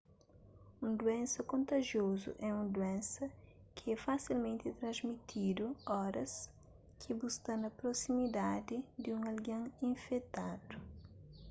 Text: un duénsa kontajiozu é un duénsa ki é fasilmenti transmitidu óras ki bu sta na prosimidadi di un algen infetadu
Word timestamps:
un 0.85 0.91
duénsa 0.99 1.41
kontajiozu 1.51 2.29
é 2.47 2.49
un 2.61 2.65
duénsa 2.75 3.25
ki 3.75 3.83
é 3.95 3.97
fasilmenti 4.05 4.77
transmitidu 4.79 5.65
óras 6.05 6.33
ki 6.99 7.09
bu 7.17 7.25
sta 7.35 7.53
na 7.61 7.69
prosimidadi 7.79 8.77
di 9.01 9.09
un 9.17 9.21
algen 9.31 9.63
infetadu 9.91 10.75